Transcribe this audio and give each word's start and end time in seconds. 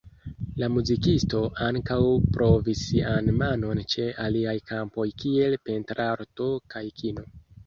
La 0.61 0.67
muzikisto 0.75 1.41
ankaŭ 1.65 1.97
provis 2.37 2.81
sian 2.85 3.29
manon 3.43 3.83
ĉe 3.95 4.09
aliaj 4.25 4.57
kampoj 4.73 5.07
kiel 5.21 5.61
pentrarto 5.69 6.51
kaj 6.75 6.85
kino. 7.03 7.29